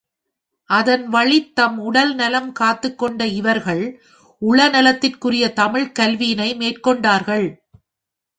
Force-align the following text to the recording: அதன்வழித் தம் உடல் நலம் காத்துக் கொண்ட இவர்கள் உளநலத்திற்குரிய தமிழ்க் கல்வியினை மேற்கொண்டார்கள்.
அதன்வழித் 0.69 1.53
தம் 1.53 1.77
உடல் 1.79 2.15
நலம் 2.15 2.51
காத்துக் 2.51 2.97
கொண்ட 2.97 3.27
இவர்கள் 3.27 3.83
உளநலத்திற்குரிய 4.41 5.53
தமிழ்க் 5.53 5.95
கல்வியினை 5.99 6.49
மேற்கொண்டார்கள். 6.55 7.47